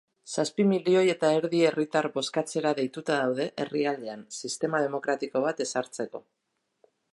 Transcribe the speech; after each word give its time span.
Zazpi 0.35 0.63
milioi 0.69 1.03
eta 1.13 1.29
erdi 1.39 1.59
herritar 1.65 2.07
bozkatzera 2.15 2.71
deituta 2.81 3.19
daude 3.25 3.47
herrialdean 3.65 4.25
sistema 4.41 4.83
demokratiko 4.87 5.45
bat 5.47 5.65
ezartzeko. 5.69 6.27